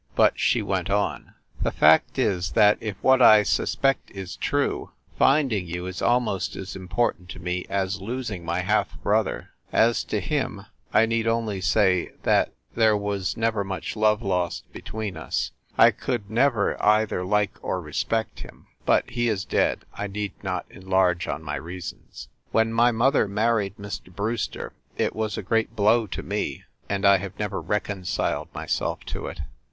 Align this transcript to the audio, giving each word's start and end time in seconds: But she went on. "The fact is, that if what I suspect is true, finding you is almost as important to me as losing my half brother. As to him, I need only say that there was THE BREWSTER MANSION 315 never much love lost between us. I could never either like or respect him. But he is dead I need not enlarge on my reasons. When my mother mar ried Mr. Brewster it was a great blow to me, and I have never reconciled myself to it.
But 0.15 0.39
she 0.39 0.63
went 0.63 0.89
on. 0.89 1.35
"The 1.61 1.69
fact 1.71 2.17
is, 2.17 2.53
that 2.53 2.79
if 2.81 2.97
what 3.03 3.21
I 3.21 3.43
suspect 3.43 4.09
is 4.09 4.35
true, 4.35 4.89
finding 5.19 5.67
you 5.67 5.85
is 5.85 6.01
almost 6.01 6.55
as 6.55 6.75
important 6.75 7.29
to 7.29 7.39
me 7.39 7.67
as 7.69 8.01
losing 8.01 8.43
my 8.43 8.61
half 8.61 8.99
brother. 9.03 9.51
As 9.71 10.03
to 10.05 10.19
him, 10.19 10.65
I 10.91 11.05
need 11.05 11.27
only 11.27 11.61
say 11.61 12.13
that 12.23 12.51
there 12.73 12.97
was 12.97 13.35
THE 13.35 13.41
BREWSTER 13.41 13.41
MANSION 13.63 13.99
315 14.01 14.01
never 14.01 14.19
much 14.19 14.19
love 14.19 14.27
lost 14.27 14.73
between 14.73 15.17
us. 15.17 15.51
I 15.77 15.91
could 15.91 16.31
never 16.31 16.81
either 16.83 17.23
like 17.23 17.59
or 17.63 17.79
respect 17.79 18.39
him. 18.39 18.65
But 18.87 19.07
he 19.07 19.29
is 19.29 19.45
dead 19.45 19.85
I 19.93 20.07
need 20.07 20.33
not 20.43 20.65
enlarge 20.71 21.27
on 21.27 21.43
my 21.43 21.57
reasons. 21.57 22.27
When 22.51 22.73
my 22.73 22.89
mother 22.89 23.27
mar 23.27 23.57
ried 23.57 23.77
Mr. 23.77 24.11
Brewster 24.11 24.73
it 24.97 25.15
was 25.15 25.37
a 25.37 25.43
great 25.43 25.75
blow 25.75 26.07
to 26.07 26.23
me, 26.23 26.63
and 26.89 27.05
I 27.05 27.19
have 27.19 27.37
never 27.37 27.61
reconciled 27.61 28.47
myself 28.55 29.01
to 29.03 29.27
it. 29.27 29.41